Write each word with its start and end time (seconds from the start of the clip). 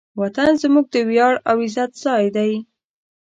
وطن 0.21 0.51
زموږ 0.61 0.85
د 0.93 0.95
ویاړ 1.09 1.33
او 1.49 1.55
عزت 1.65 1.91
ځای 2.03 2.25
دی. 2.35 2.51